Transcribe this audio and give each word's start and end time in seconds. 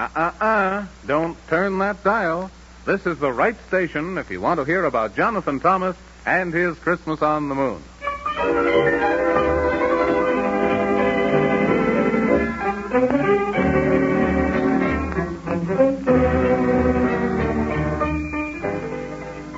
Uh-uh-uh. 0.00 0.86
Don't 1.06 1.36
turn 1.48 1.78
that 1.80 2.02
dial. 2.02 2.50
This 2.86 3.04
is 3.04 3.18
the 3.18 3.30
right 3.30 3.56
station 3.68 4.16
if 4.16 4.30
you 4.30 4.40
want 4.40 4.58
to 4.58 4.64
hear 4.64 4.86
about 4.86 5.14
Jonathan 5.14 5.60
Thomas 5.60 5.94
and 6.24 6.54
his 6.54 6.78
Christmas 6.78 7.20
on 7.20 7.50
the 7.50 7.54
Moon. 7.54 7.82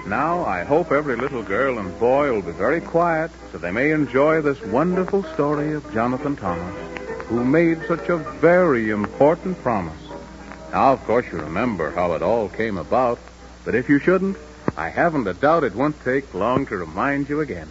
Now, 0.09 0.45
I 0.45 0.64
hope 0.64 0.90
every 0.90 1.14
little 1.14 1.45
girl 1.45 1.79
and 1.79 1.96
boy 2.00 2.32
will 2.32 2.43
be 2.43 2.50
very 2.50 2.80
quiet 2.80 3.30
so 3.52 3.59
they 3.59 3.70
may 3.70 3.93
enjoy 3.93 4.40
this 4.40 4.61
wonderful 4.62 5.22
story 5.34 5.72
of 5.74 5.88
Jonathan 5.95 6.34
Thomas, 6.34 6.74
who 7.27 7.45
made 7.45 7.79
such 7.86 8.09
a 8.09 8.16
very 8.16 8.90
important 8.90 9.56
promise. 9.62 10.02
Now, 10.73 10.95
of 10.95 11.04
course, 11.04 11.26
you 11.31 11.39
remember 11.39 11.90
how 11.90 12.14
it 12.14 12.22
all 12.22 12.49
came 12.49 12.79
about, 12.79 13.18
but 13.62 13.75
if 13.75 13.90
you 13.90 13.99
shouldn't, 13.99 14.39
I 14.75 14.89
haven't 14.89 15.29
a 15.29 15.35
doubt 15.35 15.64
it 15.64 15.75
won't 15.75 16.03
take 16.03 16.32
long 16.32 16.64
to 16.67 16.79
remind 16.79 17.29
you 17.29 17.40
again. 17.40 17.68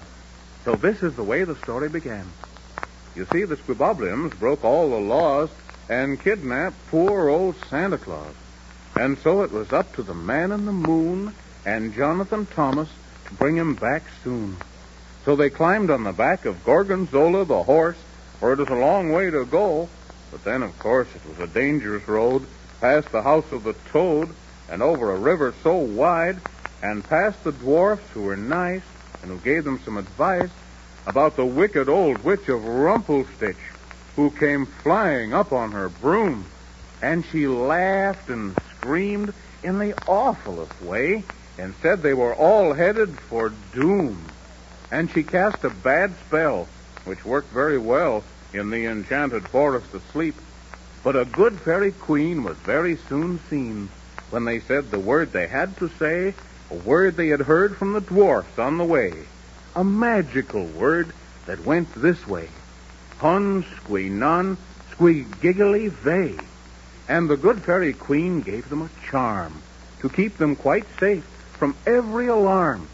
So 0.66 0.76
this 0.76 1.02
is 1.02 1.16
the 1.16 1.24
way 1.24 1.44
the 1.44 1.56
story 1.56 1.90
began. 1.90 2.28
You 3.16 3.26
see, 3.32 3.44
the 3.44 3.58
Squibobliums 3.58 4.38
broke 4.38 4.64
all 4.64 4.92
the 4.92 5.00
laws 5.00 5.50
and 5.90 6.22
kidnapped 6.22 6.76
poor 6.90 7.28
old 7.28 7.56
Santa 7.70 7.98
Claus. 7.98 8.36
And 8.96 9.18
so 9.18 9.42
it 9.42 9.52
was 9.52 9.74
up 9.74 9.96
to 9.96 10.04
the 10.04 10.14
man 10.14 10.52
in 10.52 10.68
the 10.68 10.72
moon 10.72 11.34
and 11.66 11.96
Jonathan 11.96 12.46
Thomas 12.46 12.90
to 13.26 13.34
bring 13.34 13.56
him 13.56 13.74
back 13.74 14.04
soon. 14.24 14.58
So 15.26 15.36
they 15.36 15.50
climbed 15.50 15.90
on 15.90 16.04
the 16.04 16.14
back 16.14 16.46
of 16.46 16.64
Gorgonzola 16.64 17.46
the 17.46 17.64
horse, 17.64 17.98
for 18.40 18.54
it 18.54 18.60
was 18.60 18.70
a 18.70 18.76
long 18.76 19.12
way 19.12 19.32
to 19.32 19.44
go. 19.46 19.90
But 20.30 20.44
then, 20.44 20.62
of 20.62 20.78
course, 20.78 21.08
it 21.16 21.28
was 21.28 21.40
a 21.40 21.52
dangerous 21.52 22.08
road, 22.08 22.46
past 22.82 23.12
the 23.12 23.22
house 23.22 23.50
of 23.52 23.64
the 23.64 23.76
toad, 23.92 24.28
and 24.70 24.82
over 24.82 25.12
a 25.12 25.20
river 25.20 25.54
so 25.64 25.78
wide, 25.78 26.38
and 26.82 27.08
past 27.08 27.42
the 27.44 27.52
dwarfs 27.52 28.04
who 28.14 28.24
were 28.24 28.36
nice 28.36 28.82
and 29.22 29.32
who 29.32 29.38
gave 29.38 29.64
them 29.64 29.80
some 29.86 29.98
advice 29.98 30.50
about 31.06 31.36
the 31.36 31.46
wicked 31.46 31.88
old 31.88 32.24
witch 32.24 32.50
of 32.50 32.62
Rumpelstitch, 32.62 33.56
who 34.16 34.32
came 34.32 34.66
flying 34.66 35.34
up 35.34 35.52
on 35.52 35.72
her 35.72 35.90
broom. 35.90 36.46
And 37.02 37.24
she 37.26 37.48
laughed 37.48 38.30
and 38.30 38.56
screamed 38.78 39.34
in 39.64 39.80
the 39.80 39.96
awfulest 40.08 40.82
way 40.82 41.24
and 41.58 41.74
said 41.82 42.02
they 42.02 42.14
were 42.14 42.34
all 42.34 42.74
headed 42.74 43.10
for 43.10 43.52
doom. 43.74 44.20
And 44.92 45.10
she 45.10 45.24
cast 45.24 45.64
a 45.64 45.70
bad 45.70 46.14
spell, 46.28 46.68
which 47.06 47.24
worked 47.26 47.52
very 47.52 47.78
well 47.78 48.24
in 48.54 48.70
the 48.70 48.86
enchanted 48.86 49.44
forest 49.44 49.94
asleep. 49.94 50.36
But 51.04 51.16
a 51.16 51.26
good 51.26 51.60
fairy 51.60 51.92
queen 51.92 52.44
was 52.44 52.58
very 52.58 52.98
soon 53.10 53.40
seen 53.50 53.90
when 54.30 54.46
they 54.46 54.60
said 54.60 54.92
the 54.92 55.00
word 55.00 55.34
they 55.34 55.48
had 55.48 55.76
to 55.78 55.90
say, 56.00 56.34
a 56.70 56.76
word 56.76 57.16
they 57.16 57.30
had 57.30 57.42
heard 57.42 57.76
from 57.76 57.94
the 57.94 58.02
dwarfs 58.02 58.60
on 58.60 58.78
the 58.78 58.86
way, 58.86 59.14
a 59.76 59.84
magical 59.84 60.66
word 60.66 61.12
that 61.48 61.66
went 61.66 61.94
this 61.96 62.28
way. 62.28 62.50
Hun 63.18 63.66
squee 63.78 64.10
nun 64.10 64.58
squee 64.92 65.26
giggly 65.42 65.88
vey. 65.88 66.36
And 67.08 67.30
the 67.30 67.38
good 67.38 67.62
fairy 67.64 67.94
queen 67.94 68.42
gave 68.42 68.70
them 68.70 68.84
a 68.84 69.10
charm 69.10 69.62
to 70.00 70.10
keep 70.10 70.38
them 70.38 70.56
quite 70.56 70.86
safe 71.00 71.24
from 71.58 71.76
every 71.86 72.28
alarm. 72.28 72.88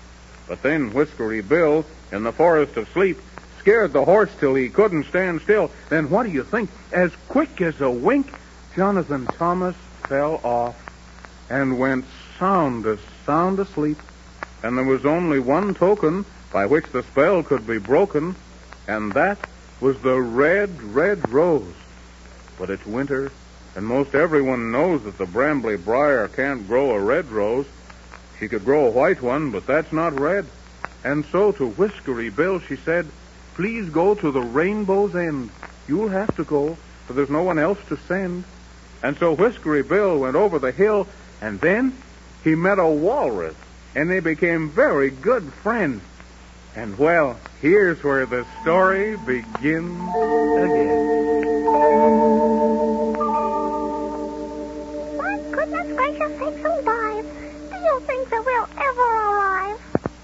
But 0.47 0.63
then 0.63 0.91
Whiskery 0.91 1.41
Bill, 1.41 1.85
in 2.11 2.23
the 2.23 2.31
forest 2.31 2.77
of 2.77 2.89
sleep, 2.89 3.19
scared 3.67 3.91
the 3.91 4.05
horse 4.05 4.31
till 4.39 4.55
he 4.55 4.69
couldn't 4.69 5.03
stand 5.07 5.41
still. 5.41 5.69
Then 5.89 6.09
what 6.09 6.23
do 6.23 6.31
you 6.31 6.45
think? 6.45 6.69
As 6.93 7.11
quick 7.27 7.59
as 7.59 7.81
a 7.81 7.91
wink, 7.91 8.31
Jonathan 8.77 9.27
Thomas 9.37 9.75
fell 10.07 10.39
off 10.41 10.73
and 11.49 11.77
went 11.77 12.05
sound 12.39 12.85
as 12.85 12.97
sound 13.25 13.59
asleep. 13.59 13.97
And 14.63 14.77
there 14.77 14.85
was 14.85 15.05
only 15.05 15.41
one 15.41 15.73
token 15.73 16.23
by 16.53 16.65
which 16.65 16.85
the 16.93 17.03
spell 17.03 17.43
could 17.43 17.67
be 17.67 17.77
broken, 17.77 18.37
and 18.87 19.13
that 19.15 19.37
was 19.81 19.99
the 19.99 20.17
red, 20.17 20.81
red 20.81 21.27
rose. 21.27 21.75
But 22.57 22.69
it's 22.69 22.85
winter, 22.85 23.33
and 23.75 23.85
most 23.85 24.15
everyone 24.15 24.71
knows 24.71 25.03
that 25.03 25.17
the 25.17 25.25
brambly 25.25 25.75
briar 25.75 26.29
can't 26.29 26.65
grow 26.69 26.91
a 26.91 27.01
red 27.01 27.29
rose. 27.31 27.65
She 28.39 28.47
could 28.47 28.63
grow 28.63 28.87
a 28.87 28.91
white 28.91 29.21
one, 29.21 29.51
but 29.51 29.67
that's 29.67 29.91
not 29.91 30.17
red. 30.17 30.45
And 31.03 31.25
so 31.25 31.51
to 31.51 31.69
Whiskery 31.71 32.33
Bill 32.33 32.61
she 32.61 32.77
said, 32.77 33.07
Please 33.57 33.89
go 33.89 34.13
to 34.13 34.29
the 34.29 34.39
rainbow's 34.39 35.15
end. 35.15 35.49
You'll 35.87 36.09
have 36.09 36.35
to 36.35 36.43
go, 36.43 36.77
for 37.07 37.13
there's 37.13 37.31
no 37.31 37.41
one 37.41 37.57
else 37.57 37.79
to 37.89 37.97
send. 38.07 38.43
And 39.01 39.17
so 39.17 39.35
Whiskery 39.35 39.81
Bill 39.81 40.19
went 40.19 40.35
over 40.35 40.59
the 40.59 40.71
hill, 40.71 41.07
and 41.41 41.59
then 41.59 41.97
he 42.43 42.53
met 42.53 42.77
a 42.77 42.85
walrus, 42.85 43.55
and 43.95 44.11
they 44.11 44.19
became 44.19 44.69
very 44.69 45.09
good 45.09 45.51
friends. 45.51 46.03
And 46.75 46.99
well, 46.99 47.39
here's 47.59 48.03
where 48.03 48.27
the 48.27 48.45
story 48.61 49.17
begins 49.17 50.01
again. 50.59 51.65
My 55.17 55.39
goodness 55.49 55.97
gracious. 55.97 56.37
Do 56.37 57.75
you 57.75 57.99
think 58.01 58.29
that 58.29 58.43
we'll 58.45 58.69
ever 58.77 59.01
arrive? 59.01 59.79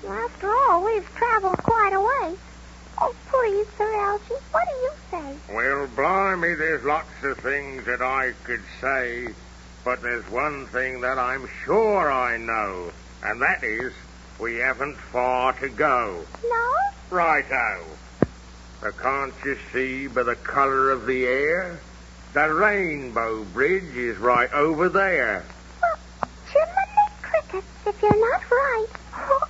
After 0.07 0.53
all, 0.53 0.85
we've 0.85 1.15
traveled 1.15 1.57
quite 1.57 1.93
a 1.93 1.99
way. 1.99 2.37
Oh, 3.05 3.13
please, 3.29 3.67
Sir 3.77 3.93
Algy, 3.95 4.41
what 4.51 4.63
do 4.65 4.75
you 4.75 4.91
say? 5.11 5.53
Well, 5.53 5.87
blimey, 5.93 6.55
there's 6.55 6.85
lots 6.85 7.21
of 7.23 7.37
things 7.39 7.85
that 7.85 8.01
I 8.01 8.31
could 8.45 8.61
say, 8.79 9.27
but 9.83 10.01
there's 10.01 10.23
one 10.31 10.67
thing 10.67 11.01
that 11.01 11.19
I'm 11.19 11.49
sure 11.65 12.09
I 12.09 12.37
know, 12.37 12.93
and 13.21 13.41
that 13.41 13.61
is 13.61 13.91
we 14.39 14.55
haven't 14.55 14.95
far 14.95 15.51
to 15.59 15.67
go. 15.67 16.23
No? 16.45 16.73
Righto. 17.09 17.83
But 18.79 18.97
can't 18.97 19.33
you 19.43 19.57
see 19.73 20.07
by 20.07 20.23
the 20.23 20.35
color 20.35 20.89
of 20.89 21.05
the 21.05 21.25
air? 21.25 21.81
The 22.31 22.53
rainbow 22.53 23.43
bridge 23.43 23.97
is 23.97 24.17
right 24.17 24.51
over 24.53 24.87
there. 24.87 25.43
Well, 25.81 25.99
Jiminy 26.47 27.11
Crickets, 27.21 27.67
if 27.85 28.01
you're 28.01 28.31
not 28.31 28.49
right. 28.49 28.87
Oh, 29.25 29.47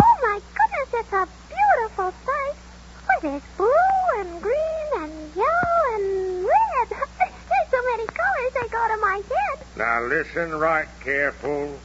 oh, 0.00 0.18
my 0.22 0.40
goodness, 0.54 1.00
it's 1.00 1.12
a 1.12 1.28
beautiful 1.48 2.12
sight. 2.24 2.63
Why, 3.06 3.16
there's 3.22 3.42
blue 3.56 3.70
and 4.18 4.42
green 4.42 4.88
and 4.96 5.12
yellow 5.36 5.94
and 5.94 6.44
red. 6.44 6.88
There's 7.18 7.70
so 7.70 7.82
many 7.90 8.06
colors 8.06 8.52
they 8.54 8.68
go 8.68 8.88
to 8.88 9.00
my 9.00 9.16
head. 9.16 9.66
Now 9.76 10.02
listen 10.02 10.54
right 10.54 10.88
careful 11.00 11.78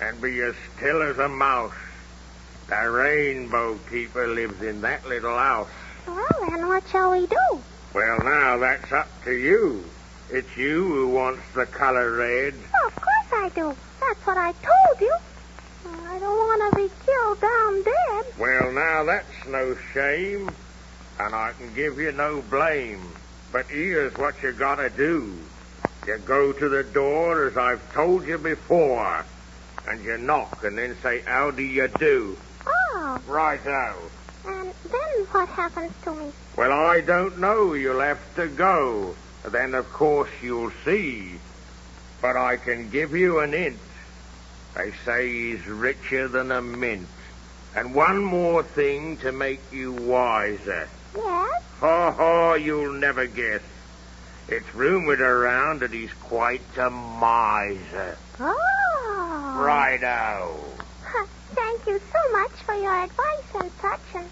and 0.00 0.20
be 0.20 0.40
as 0.40 0.54
still 0.76 1.02
as 1.02 1.18
a 1.18 1.28
mouse. 1.28 1.72
The 2.68 2.90
rainbow 2.90 3.78
keeper 3.88 4.26
lives 4.26 4.60
in 4.62 4.80
that 4.82 5.06
little 5.06 5.36
house. 5.36 5.68
Well, 6.06 6.26
then, 6.48 6.66
what 6.66 6.86
shall 6.88 7.12
we 7.12 7.26
do? 7.26 7.60
Well, 7.94 8.18
now 8.24 8.58
that's 8.58 8.92
up 8.92 9.08
to 9.24 9.32
you. 9.32 9.84
It's 10.30 10.56
you 10.56 10.84
who 10.84 11.08
wants 11.08 11.42
the 11.54 11.66
color 11.66 12.16
red. 12.16 12.54
Well, 12.72 12.88
of 12.88 12.94
course 12.96 13.32
I 13.32 13.48
do. 13.54 13.76
That's 14.00 14.26
what 14.26 14.36
I 14.36 14.52
told 14.52 15.00
you. 15.00 15.16
I 15.86 16.18
don't 16.18 16.36
want 16.36 16.74
to 16.74 16.82
be 16.82 16.90
killed 17.04 17.40
down 17.40 17.82
dead. 17.82 18.24
Well, 18.38 18.72
now 18.72 19.04
that's 19.04 19.46
no 19.46 19.76
shame, 19.94 20.50
and 21.18 21.34
I 21.34 21.52
can 21.52 21.72
give 21.74 21.98
you 21.98 22.12
no 22.12 22.42
blame. 22.42 23.02
But 23.52 23.66
here's 23.66 24.16
what 24.16 24.42
you 24.42 24.52
gotta 24.52 24.90
do. 24.90 25.36
You 26.06 26.18
go 26.18 26.52
to 26.52 26.68
the 26.68 26.84
door 26.84 27.46
as 27.46 27.56
I've 27.56 27.92
told 27.92 28.26
you 28.26 28.38
before, 28.38 29.24
and 29.88 30.04
you 30.04 30.18
knock 30.18 30.62
and 30.64 30.76
then 30.76 30.96
say, 31.02 31.22
how 31.22 31.50
do 31.50 31.62
you 31.62 31.88
do? 31.88 32.36
Oh, 32.66 33.20
Righto. 33.26 33.96
and 34.46 34.72
then 34.90 35.24
what 35.32 35.48
happens 35.48 35.92
to 36.04 36.14
me? 36.14 36.32
Well, 36.56 36.72
I 36.72 37.00
don't 37.00 37.38
know. 37.38 37.74
You'll 37.74 38.00
have 38.00 38.20
to 38.36 38.48
go. 38.48 39.14
Then, 39.44 39.74
of 39.74 39.88
course, 39.92 40.30
you'll 40.42 40.72
see. 40.84 41.38
But 42.20 42.36
I 42.36 42.56
can 42.56 42.90
give 42.90 43.14
you 43.14 43.40
an 43.40 43.52
hint. 43.52 43.78
They 44.74 44.92
say 45.04 45.32
he's 45.32 45.66
richer 45.66 46.28
than 46.28 46.50
a 46.50 46.60
mint. 46.62 47.08
And 47.74 47.94
one 47.94 48.24
more 48.24 48.62
thing 48.62 49.16
to 49.18 49.32
make 49.32 49.60
you 49.72 49.92
wiser. 49.92 50.88
Yes? 51.16 51.62
Ha 51.80 52.12
ha, 52.12 52.54
you'll 52.54 52.92
never 52.92 53.26
guess. 53.26 53.62
It's 54.48 54.74
rumored 54.74 55.20
around 55.20 55.80
that 55.80 55.92
he's 55.92 56.12
quite 56.14 56.60
a 56.76 56.90
miser. 56.90 58.16
Oh. 58.38 59.56
Righto. 59.58 60.60
Thank 61.54 61.86
you 61.86 62.00
so 62.12 62.32
much 62.32 62.50
for 62.50 62.74
your 62.74 63.04
advice 63.04 63.54
and 63.54 63.70
such, 63.80 64.00
and 64.14 64.28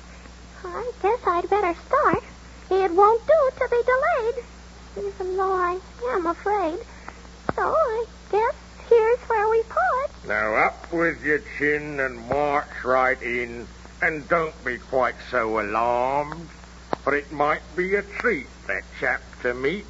I 0.64 0.90
guess 1.02 1.20
I'd 1.26 1.48
better 1.48 1.74
start. 1.86 2.22
It 2.70 2.90
won't 2.92 3.22
do 3.26 3.50
to 3.58 3.68
be 3.70 3.80
delayed, 3.86 4.44
even 5.08 5.36
though 5.36 5.52
I 5.52 5.78
am 6.10 6.26
afraid. 6.26 6.78
So 7.54 7.62
I 7.62 8.04
guess 8.30 8.54
here's 8.88 9.18
where 9.20 9.48
we 9.48 9.62
part. 9.62 10.10
Now 10.26 10.54
up 10.66 10.92
with 10.92 11.22
your 11.22 11.40
chin 11.58 12.00
and 12.00 12.28
march 12.28 12.84
right 12.84 13.20
in, 13.22 13.66
and 14.02 14.28
don't 14.28 14.64
be 14.64 14.78
quite 14.78 15.16
so 15.30 15.60
alarmed, 15.60 16.48
for 17.04 17.14
it 17.14 17.30
might 17.30 17.62
be 17.76 17.94
a 17.94 18.02
treat, 18.02 18.48
that 18.66 18.82
chap 18.98 19.20
to 19.42 19.54
meet. 19.54 19.86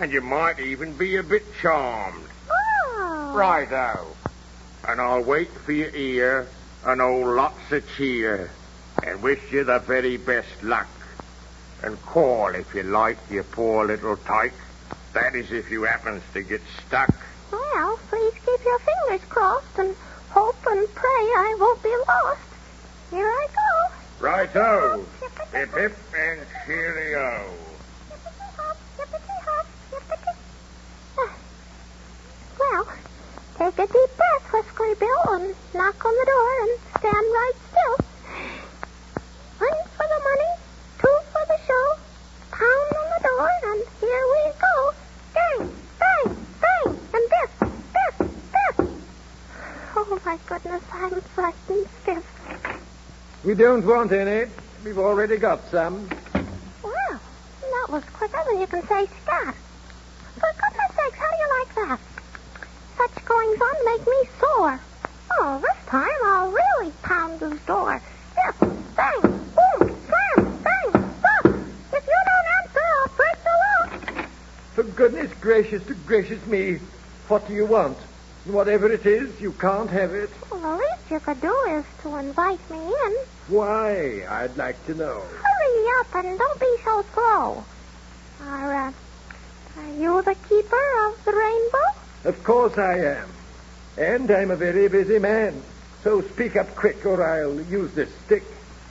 and 0.00 0.12
you 0.12 0.22
might 0.22 0.58
even 0.58 0.96
be 0.96 1.16
a 1.16 1.22
bit 1.22 1.44
charmed. 1.60 2.24
Oh. 2.50 3.32
Righto. 3.34 4.06
And 4.88 4.98
I'll 5.00 5.22
wait 5.22 5.50
for 5.50 5.72
your 5.72 5.94
ear 5.94 6.48
and 6.86 7.02
oh, 7.02 7.18
lots 7.18 7.70
of 7.70 7.84
cheer, 7.96 8.50
and 9.06 9.22
wish 9.22 9.40
you 9.52 9.62
the 9.64 9.78
very 9.80 10.16
best 10.16 10.62
luck. 10.62 10.88
And 11.82 12.00
call 12.02 12.54
if 12.54 12.74
you 12.74 12.82
like, 12.82 13.18
you 13.30 13.42
poor 13.42 13.86
little 13.86 14.16
tyke. 14.16 14.54
That 15.12 15.34
is 15.34 15.52
if 15.52 15.70
you 15.70 15.82
happens 15.82 16.22
to 16.32 16.42
get 16.42 16.62
stuck. 16.86 17.14
Well, 17.52 17.98
please 18.08 18.34
keep 18.34 18.64
your 18.64 18.78
fingers 18.78 19.28
crossed 19.28 19.78
and 19.78 19.94
hope 20.30 20.56
and 20.66 20.94
pray 20.94 21.04
I 21.10 21.56
won't 21.60 21.82
be 21.82 21.94
lost. 22.08 22.40
Here 23.10 23.26
I 23.26 23.46
go. 23.54 24.24
Righto. 24.24 25.04
Hip 25.52 25.74
hip 25.74 25.98
and 26.16 26.46
cheerio. 26.64 27.50
Well, 32.60 32.86
take 33.58 33.78
a 33.78 33.86
deep 33.92 34.16
breath, 34.16 34.46
Whiskery 34.52 34.94
Bill, 34.94 35.34
and 35.34 35.54
knock 35.74 36.04
on 36.04 36.14
the 36.14 36.26
door 36.26 36.62
and 36.62 36.78
stand 36.98 37.26
right 37.34 37.52
still. 37.68 37.96
One 39.58 39.78
for 39.96 40.06
the 40.06 40.20
money, 40.30 40.52
two 41.00 41.18
for 41.32 41.44
the 41.48 41.58
show. 41.66 41.86
Pound 42.52 42.92
on 43.00 43.08
the 43.10 43.22
door, 43.28 43.50
and 43.64 43.82
here 44.00 44.24
we 44.30 44.42
go. 44.60 44.74
Bang, 45.34 45.62
bang, 45.98 46.26
bang, 46.60 46.88
and 47.12 47.24
biff, 47.28 47.52
biff, 47.92 48.16
biff. 48.52 48.76
Oh, 49.96 50.20
my 50.24 50.38
goodness, 50.46 50.84
I'm 50.92 51.20
frightened 51.20 51.88
stiff. 52.02 52.24
We 53.42 53.54
don't 53.54 53.84
want 53.84 54.12
any. 54.12 54.48
We've 54.84 54.98
already 54.98 55.36
got 55.36 55.62
some. 55.70 56.08
Well, 56.82 57.20
that 57.60 57.86
was 57.90 58.02
quicker 58.14 58.42
than 58.48 58.60
you 58.60 58.66
can 58.66 58.80
say 58.86 59.06
scat. 59.22 59.54
For 60.34 60.52
goodness 60.56 60.92
sakes, 60.96 61.18
how 61.18 61.30
do 61.30 61.36
you 61.36 61.48
like 61.58 61.74
that? 61.74 62.00
Such 62.96 63.24
goings 63.26 63.60
on 63.60 63.84
make 63.84 64.06
me 64.06 64.30
sore. 64.40 64.80
Oh, 65.32 65.60
this 65.60 65.86
time 65.86 66.08
I'll 66.24 66.50
really 66.50 66.92
pound 67.02 67.40
his 67.40 67.60
door. 67.60 68.00
Yes, 68.36 68.54
bang, 68.96 69.20
boom, 69.20 69.96
slam, 70.06 70.62
bang, 70.62 70.90
stop. 71.18 71.44
If 71.44 72.06
you 72.06 72.20
don't 72.30 72.48
answer, 72.58 72.86
I'll 73.00 73.12
break 73.16 73.38
the 73.44 73.54
lock. 74.16 74.28
For 74.74 74.82
goodness 74.82 75.30
gracious 75.42 75.84
to 75.88 75.94
gracious 75.94 76.44
me, 76.46 76.78
what 77.28 77.46
do 77.46 77.52
you 77.52 77.66
want? 77.66 77.98
Whatever 78.46 78.90
it 78.90 79.04
is, 79.04 79.38
you 79.42 79.52
can't 79.52 79.90
have 79.90 80.14
it. 80.14 80.30
Well, 80.50 80.80
you 81.10 81.20
could 81.20 81.40
do 81.40 81.54
is 81.78 81.84
to 82.02 82.16
invite 82.16 82.70
me 82.70 82.78
in. 82.78 83.12
Why? 83.48 84.22
I'd 84.30 84.56
like 84.56 84.84
to 84.86 84.94
know. 84.94 85.20
Hurry 85.26 85.84
up 86.00 86.24
and 86.24 86.38
don't 86.38 86.60
be 86.60 86.74
so 86.84 87.02
slow. 87.14 87.64
Are, 88.40 88.88
uh, 88.88 88.92
are 89.76 89.92
you 89.94 90.22
the 90.24 90.34
keeper 90.48 90.86
of 91.06 91.24
the 91.24 91.32
rainbow? 91.32 92.38
Of 92.38 92.44
course 92.44 92.72
I 92.78 93.22
am. 93.22 93.34
And 93.96 94.30
I'm 94.30 94.50
a 94.50 94.56
very 94.56 94.88
busy 94.88 95.18
man. 95.18 95.62
So 96.04 96.22
speak 96.34 96.52
up 96.56 96.74
quick 96.76 97.04
or 97.04 97.18
I'll 97.20 97.60
use 97.70 97.92
this 97.94 98.08
stick 98.26 98.44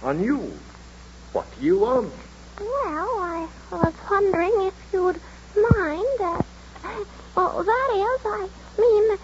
on 0.03 0.21
you. 0.23 0.59
What 1.31 1.45
do 1.55 1.65
you 1.65 1.79
want? 1.79 2.13
Well, 2.59 3.09
I 3.23 3.47
was 3.71 3.93
wondering 4.11 4.53
if 4.67 4.73
you'd 4.93 5.19
mind. 5.55 6.19
Uh, 6.21 7.03
well, 7.35 7.63
that 7.65 7.89
is, 7.95 8.21
I 8.25 8.47
mean, 8.77 9.17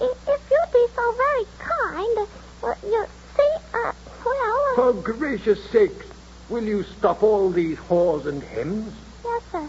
i- 0.00 0.18
if 0.26 0.40
you'd 0.50 0.72
be 0.72 0.86
so 0.96 1.04
very 1.22 1.46
kind. 1.58 2.28
Uh, 2.62 2.74
you 2.84 3.06
see, 3.36 3.52
uh, 3.74 3.92
well, 4.24 4.60
uh, 4.72 4.76
For 4.76 4.91
gracious 5.02 5.62
sakes, 5.70 6.06
will 6.48 6.62
you 6.62 6.82
stop 6.84 7.22
all 7.22 7.50
these 7.50 7.78
haws 7.78 8.26
and 8.26 8.42
hems? 8.42 8.92
yes, 9.24 9.42
sir. 9.50 9.68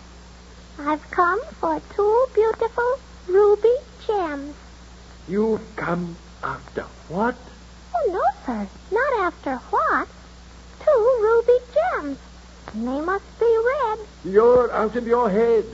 I've 0.79 1.11
come 1.11 1.41
for 1.59 1.81
two 1.95 2.25
beautiful 2.33 2.99
ruby 3.27 3.75
gems. 4.05 4.55
You've 5.27 5.61
come 5.75 6.15
after 6.43 6.83
what? 7.09 7.35
Oh, 7.95 8.11
no, 8.11 8.23
sir, 8.45 8.67
not 8.91 9.13
after 9.21 9.55
what? 9.55 10.07
Two 10.83 11.19
ruby 11.21 11.57
gems. 11.73 12.17
And 12.73 12.87
they 12.87 13.01
must 13.01 13.39
be 13.39 13.57
red. 13.85 13.99
You're 14.25 14.71
out 14.71 14.95
of 14.95 15.07
your 15.07 15.29
head. 15.29 15.65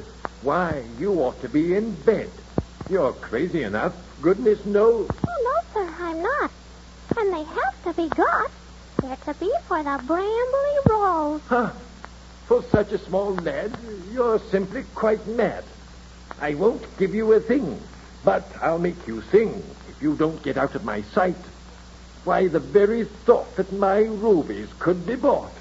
Why, 0.42 0.84
you 1.00 1.14
ought 1.22 1.42
to 1.42 1.50
be 1.50 1.76
in 1.76 1.96
bed. 1.96 2.30
You're 2.90 3.14
crazy 3.14 3.64
enough, 3.64 3.94
goodness 4.22 4.66
knows. 4.66 5.10
Oh, 5.28 5.64
no, 5.76 5.86
sir, 5.86 5.94
I'm 6.04 6.22
not. 6.22 6.52
And 7.18 7.34
they 7.34 7.44
have 7.44 7.84
to 7.84 7.94
be 7.94 8.10
got. 8.10 8.52
They're 9.02 9.16
to 9.16 9.34
be 9.40 9.52
for 9.68 9.82
the 9.82 9.98
Brambly 10.06 10.90
Rose. 10.90 11.42
Huh. 11.48 11.72
For 12.48 12.64
such 12.64 12.92
a 12.92 12.98
small 12.98 13.34
lad, 13.36 13.78
you're 14.12 14.40
simply 14.52 14.84
quite 14.94 15.26
mad. 15.28 15.64
I 16.42 16.56
won't 16.56 16.98
give 16.98 17.16
you 17.16 17.32
a 17.34 17.40
thing, 17.40 17.80
but 18.26 18.44
I'll 18.62 18.80
make 18.80 19.08
you 19.08 19.22
sing 19.32 19.64
if 19.90 20.02
you 20.02 20.16
don't 20.16 20.42
get 20.44 20.58
out 20.58 20.76
of 20.76 20.84
my 20.84 21.02
sight. 21.02 21.38
Why, 22.26 22.48
the 22.48 22.60
very 22.60 23.06
thought 23.06 23.56
that 23.56 23.72
my 23.72 24.00
rubies 24.00 24.68
could 24.80 25.06
be 25.06 25.16
bought. 25.16 25.54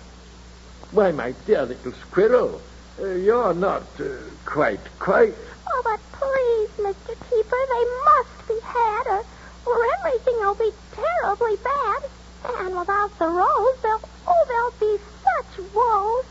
Why, 0.91 1.13
my 1.13 1.33
dear 1.47 1.67
little 1.67 1.93
squirrel, 1.93 2.61
uh, 3.01 3.07
you're 3.07 3.55
not 3.55 3.85
uh, 4.01 4.17
quite, 4.45 4.81
quite. 4.99 5.35
Oh, 5.71 5.83
but 5.85 6.01
please, 6.13 6.71
Mr. 6.85 7.15
Keeper, 7.31 7.63
they 7.69 7.85
must 8.05 8.49
be 8.49 8.59
had, 8.65 9.07
or, 9.07 9.25
or 9.67 9.87
everything 9.99 10.35
will 10.41 10.55
be 10.55 10.73
terribly 10.93 11.57
bad. 11.63 12.03
And 12.45 12.79
without 12.79 13.19
the 13.19 13.27
rose, 13.27 13.77
they'll, 13.83 14.01
oh, 14.27 14.45
there'll 14.49 14.79
be 14.79 15.03
such 15.25 15.65
woes. 15.75 16.25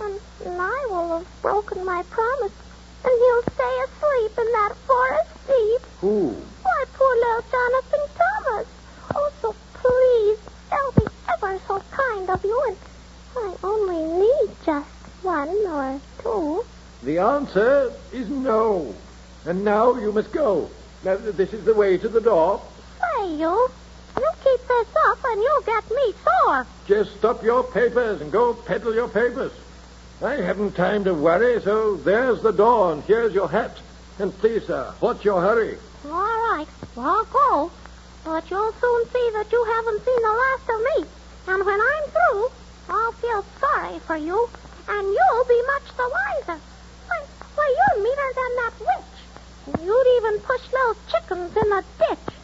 And, 0.00 0.20
I 0.60 0.86
will 0.90 1.18
have 1.18 1.42
broken 1.42 1.84
my 1.84 2.02
promise, 2.04 2.52
and 3.04 3.12
he'll 3.12 3.42
stay 3.54 3.74
asleep 3.84 4.38
in 4.38 4.52
that 4.52 4.74
forest 4.86 5.30
deep. 5.46 5.82
Who? 6.00 6.30
Why, 6.62 6.84
poor 6.94 7.14
little 7.16 7.44
Jonathan 7.50 8.00
Thomas. 8.16 8.66
Oh, 9.14 9.32
so 9.40 9.54
please, 9.74 10.38
they'll 10.70 11.04
be 11.04 11.12
ever 11.32 11.60
so 11.66 11.82
kind 11.90 12.30
of 12.30 12.44
you, 12.44 12.62
and 12.68 12.76
I 13.36 13.54
only 13.62 14.24
need 14.24 14.50
just 14.64 14.88
one 15.22 15.48
or 15.48 16.00
two. 16.22 16.64
The 17.02 17.18
answer 17.18 17.92
is 18.12 18.28
no. 18.28 18.94
And 19.44 19.64
now 19.64 19.94
you 19.94 20.12
must 20.12 20.32
go. 20.32 20.70
Now, 21.04 21.16
this 21.16 21.52
is 21.52 21.64
the 21.64 21.74
way 21.74 21.98
to 21.98 22.08
the 22.08 22.20
door. 22.20 22.60
Say, 23.00 23.34
you 23.34 23.70
keep 24.42 24.68
this 24.68 24.88
up 25.08 25.18
and 25.24 25.40
you'll 25.40 25.62
get 25.62 25.90
me 25.90 26.14
sore. 26.24 26.66
Just 26.86 27.16
stop 27.18 27.42
your 27.42 27.62
papers 27.64 28.20
and 28.20 28.32
go 28.32 28.54
peddle 28.54 28.94
your 28.94 29.08
papers. 29.08 29.52
I 30.22 30.34
haven't 30.34 30.76
time 30.76 31.04
to 31.04 31.14
worry, 31.14 31.60
so 31.62 31.96
there's 31.96 32.42
the 32.42 32.52
door 32.52 32.92
and 32.92 33.02
here's 33.04 33.34
your 33.34 33.48
hat. 33.48 33.76
And 34.18 34.36
please, 34.38 34.66
sir, 34.66 34.92
what's 35.00 35.24
your 35.24 35.40
hurry? 35.40 35.78
All 36.04 36.50
right, 36.50 36.66
I'll 36.96 37.24
go. 37.24 37.70
But 38.24 38.50
you'll 38.50 38.72
soon 38.72 39.04
see 39.06 39.30
that 39.34 39.50
you 39.50 39.64
haven't 39.64 40.04
seen 40.04 40.22
the 40.22 40.38
last 40.42 40.68
of 40.70 40.80
me. 40.80 41.10
And 41.48 41.66
when 41.66 41.80
I'm 41.80 42.10
through, 42.10 42.50
I'll 42.88 43.12
feel 43.12 43.44
sorry 43.58 43.98
for 44.00 44.16
you, 44.16 44.48
and 44.88 45.06
you'll 45.08 45.44
be 45.44 45.62
much 45.66 45.96
the 45.96 46.08
wiser. 46.08 46.60
Why, 47.08 47.22
why 47.54 47.76
you're 47.78 48.02
meaner 48.04 48.30
than 48.34 48.52
that 48.62 48.74
witch. 48.80 49.84
You'd 49.84 50.16
even 50.18 50.40
push 50.40 50.62
those 50.68 50.96
chickens 51.10 51.56
in 51.56 51.68
the 51.70 51.84
ditch. 51.98 52.34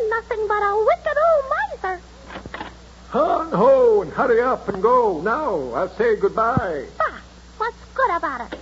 You're 0.00 0.10
nothing 0.10 0.48
but 0.48 0.62
a 0.62 0.84
wicked 0.84 1.16
old 1.28 1.44
miser. 1.54 2.00
Han 3.10 3.52
ho 3.52 4.02
and 4.02 4.12
hurry 4.12 4.40
up 4.40 4.68
and 4.68 4.82
go. 4.82 5.20
Now, 5.20 5.72
I'll 5.74 5.88
say 5.96 6.16
goodbye. 6.16 6.86
Bah, 6.98 7.18
what's 7.58 7.76
good 7.94 8.16
about 8.16 8.52
it? 8.52 8.58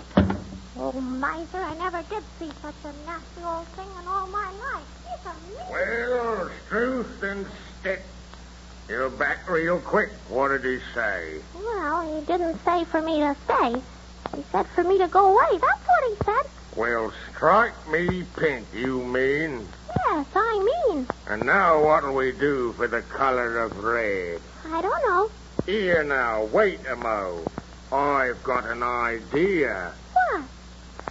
Oh, 0.78 1.00
miser, 1.00 1.58
I 1.58 1.74
never 1.78 2.02
did 2.10 2.22
see 2.38 2.50
such 2.60 2.74
a 2.84 3.06
nasty 3.06 3.44
old 3.44 3.66
thing 3.68 3.88
in 4.00 4.08
all 4.08 4.26
my 4.26 4.50
life. 4.50 4.84
He's 5.08 5.24
a 5.26 5.34
mean... 5.48 5.70
Well, 5.70 6.50
truth 6.68 7.22
and 7.22 7.46
stick. 7.80 8.02
You're 8.88 9.10
back 9.10 9.48
real 9.48 9.78
quick. 9.78 10.10
What 10.28 10.48
did 10.48 10.64
he 10.64 10.80
say? 10.92 11.40
Well, 11.54 12.14
he 12.14 12.26
didn't 12.26 12.62
say 12.64 12.84
for 12.84 13.00
me 13.00 13.20
to 13.20 13.36
stay. 13.44 13.80
He 14.36 14.42
said 14.50 14.66
for 14.68 14.84
me 14.84 14.98
to 14.98 15.08
go 15.08 15.32
away. 15.32 15.58
That's 15.58 15.86
what 15.86 16.10
he 16.10 16.16
said. 16.24 16.50
Well, 16.76 17.12
strike 17.30 17.88
me 17.88 18.24
pink, 18.36 18.66
you 18.74 19.04
mean. 19.04 19.66
Yes, 19.96 20.26
I 20.34 20.84
mean. 20.88 21.06
And 21.28 21.44
now 21.44 21.82
what'll 21.84 22.14
we 22.14 22.32
do 22.32 22.72
for 22.72 22.88
the 22.88 23.02
color 23.02 23.58
of 23.58 23.82
red? 23.82 24.40
I 24.66 24.80
don't 24.80 25.02
know. 25.06 25.30
Here 25.66 26.02
now, 26.02 26.44
wait 26.44 26.80
a 26.86 26.96
mo. 26.96 27.44
I've 27.92 28.42
got 28.42 28.66
an 28.66 28.82
idea. 28.82 29.92
What? 30.12 30.44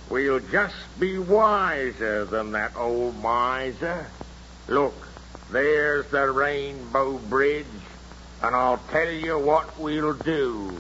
We'll 0.10 0.40
just 0.40 0.76
be 1.00 1.18
wiser 1.18 2.26
than 2.26 2.52
that 2.52 2.76
old 2.76 3.22
miser. 3.22 4.08
Look, 4.68 4.96
there's 5.52 6.08
the 6.08 6.32
Rainbow 6.32 7.18
Bridge, 7.18 7.66
and 8.42 8.56
I'll 8.56 8.82
tell 8.90 9.10
you 9.10 9.38
what 9.38 9.78
we'll 9.80 10.14
do. 10.14 10.80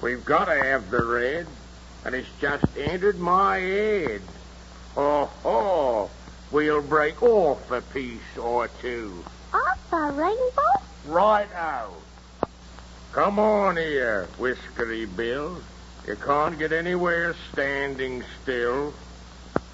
We've 0.00 0.24
got 0.24 0.46
to 0.46 0.54
have 0.54 0.90
the 0.90 1.04
red, 1.04 1.46
and 2.04 2.14
it's 2.14 2.28
just 2.40 2.64
entered 2.76 3.18
my 3.18 3.58
head. 3.58 4.22
Oh, 4.96 5.24
ho! 5.42 6.10
We'll 6.54 6.82
break 6.82 7.20
off 7.20 7.68
a 7.72 7.80
piece 7.80 8.38
or 8.40 8.68
two. 8.80 9.24
Off 9.52 9.90
the 9.90 9.96
rainbow? 9.96 10.86
Right 11.04 11.52
out. 11.52 12.00
Come 13.10 13.40
on 13.40 13.76
here, 13.76 14.28
Whiskery 14.38 15.06
Bill. 15.16 15.56
You 16.06 16.14
can't 16.14 16.56
get 16.56 16.72
anywhere 16.72 17.34
standing 17.50 18.22
still. 18.40 18.94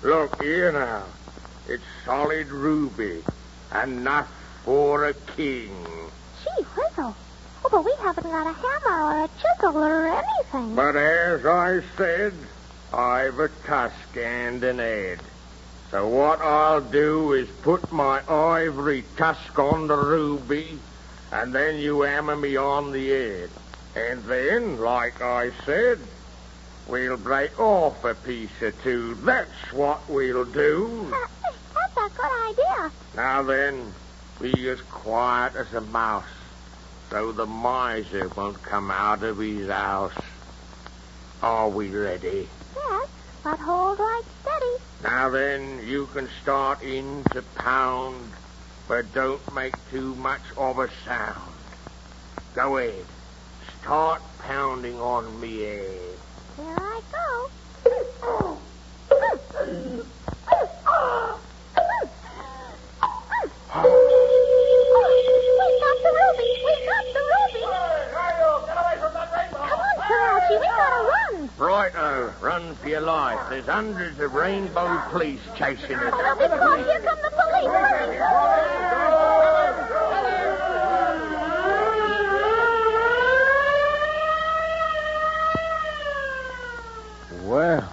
Look 0.03 0.43
here 0.43 0.73
now. 0.73 1.05
It's 1.69 1.85
solid 2.07 2.47
ruby. 2.47 3.25
Enough 3.85 4.33
for 4.65 5.05
a 5.05 5.13
king. 5.37 5.85
Gee 6.43 6.63
whizzle. 6.63 7.15
Oh, 7.63 7.69
but 7.71 7.85
we 7.85 7.93
haven't 8.01 8.25
got 8.25 8.47
a 8.47 8.55
hammer 8.55 9.03
or 9.03 9.25
a 9.25 9.29
chisel 9.39 9.77
or 9.77 10.07
anything. 10.07 10.75
But 10.75 10.97
as 10.97 11.45
I 11.45 11.83
said, 11.99 12.33
I've 12.91 13.39
a 13.39 13.51
tusk 13.67 14.17
and 14.17 14.65
an 14.65 14.79
head. 14.79 15.21
So 15.91 16.07
what 16.07 16.41
I'll 16.41 16.81
do 16.81 17.33
is 17.33 17.49
put 17.63 17.91
my 17.91 18.23
ivory 18.29 19.05
tusk 19.17 19.59
on 19.59 19.89
the 19.89 19.97
ruby, 19.97 20.79
and 21.33 21.53
then 21.53 21.79
you 21.79 22.03
hammer 22.03 22.37
me 22.37 22.57
on 22.57 22.93
the 22.93 23.09
head. 23.09 23.51
And 23.97 24.23
then, 24.25 24.79
like 24.79 25.21
I 25.21 25.51
said, 25.67 25.99
we'll 26.87 27.17
break 27.17 27.59
off 27.59 28.05
a 28.05 28.15
piece 28.15 28.63
or 28.63 28.71
two. 28.71 29.17
That's 29.17 29.73
what 29.73 30.09
we'll 30.09 30.45
do. 30.45 31.11
That's 31.11 31.97
a 31.97 32.17
good 32.17 32.51
idea. 32.51 32.93
Now 33.17 33.43
then, 33.43 33.93
be 34.41 34.69
as 34.69 34.81
quiet 34.83 35.57
as 35.57 35.73
a 35.75 35.81
mouse, 35.81 36.25
so 37.11 37.33
the 37.33 37.47
miser 37.47 38.29
won't 38.29 38.63
come 38.63 38.93
out 38.93 39.25
of 39.25 39.39
his 39.39 39.69
house. 39.69 40.13
Are 41.43 41.69
we 41.69 41.89
ready? 41.89 42.49
Yes, 42.77 43.09
but 43.43 43.59
hold 43.59 43.99
right 43.99 44.23
steady. 44.43 44.85
Now 45.03 45.31
then, 45.31 45.81
you 45.87 46.09
can 46.09 46.29
start 46.43 46.83
in 46.83 47.27
to 47.33 47.43
pound, 47.43 48.35
but 48.87 49.13
don't 49.15 49.55
make 49.55 49.73
too 49.91 50.15
much 50.15 50.43
of 50.59 50.79
a 50.79 50.89
sound. 51.07 51.55
Go 52.55 52.79
ahead. 52.79 53.07
Start 53.81 54.21
pounding 54.41 54.97
on 54.97 55.41
me 55.41 55.61
head. 55.61 56.10
There's 73.61 73.75
hundreds 73.75 74.19
of 74.21 74.33
rainbow 74.33 75.03
police 75.11 75.39
chasing 75.55 75.97
us. 75.97 76.15
We'll 76.15 76.35
be 76.35 76.47
caught. 76.49 76.79
Here 76.79 77.01
come 77.01 77.19
the 77.21 77.31
police. 77.31 77.67
Hurry. 77.67 78.17
Well, 87.47 87.93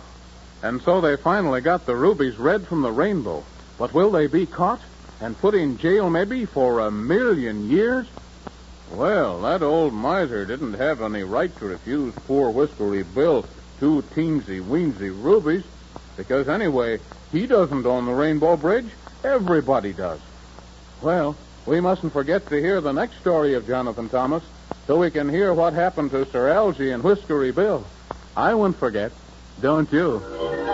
and 0.63 0.81
so 0.83 1.01
they 1.01 1.17
finally 1.17 1.59
got 1.59 1.85
the 1.85 1.97
rubies 1.97 2.37
red 2.37 2.65
from 2.65 2.81
the 2.81 2.93
rainbow. 2.93 3.43
But 3.77 3.93
will 3.93 4.11
they 4.11 4.27
be 4.27 4.45
caught 4.45 4.79
and 5.19 5.37
put 5.37 5.53
in 5.53 5.77
jail 5.77 6.09
maybe 6.09 6.45
for 6.45 6.79
a 6.79 6.89
million 6.89 7.69
years? 7.69 8.07
Well, 8.93 9.41
that 9.41 9.61
old 9.61 9.93
miser 9.93 10.45
didn't 10.45 10.75
have 10.75 11.01
any 11.01 11.23
right 11.23 11.53
to 11.57 11.65
refuse 11.65 12.13
poor 12.25 12.53
Whiskery 12.53 13.03
Bill 13.03 13.45
two 13.79 14.01
teensy 14.13 14.61
weensy 14.61 15.11
rubies, 15.23 15.63
because 16.15 16.49
anyway, 16.49 16.99
he 17.31 17.45
doesn't 17.47 17.85
own 17.85 18.05
the 18.05 18.13
Rainbow 18.13 18.57
Bridge. 18.57 18.89
Everybody 19.23 19.93
does. 19.93 20.19
Well, 21.01 21.35
we 21.65 21.79
mustn't 21.79 22.13
forget 22.13 22.47
to 22.47 22.61
hear 22.61 22.81
the 22.81 22.93
next 22.93 23.19
story 23.19 23.53
of 23.53 23.67
Jonathan 23.67 24.09
Thomas, 24.09 24.43
so 24.85 24.99
we 24.99 25.11
can 25.11 25.29
hear 25.29 25.53
what 25.53 25.73
happened 25.73 26.11
to 26.11 26.25
Sir 26.25 26.49
Algie 26.49 26.91
and 26.91 27.03
Whiskery 27.03 27.51
Bill. 27.53 27.85
I 28.35 28.53
won't 28.53 28.77
forget. 28.77 29.11
Don't 29.61 29.91
you? 29.91 30.66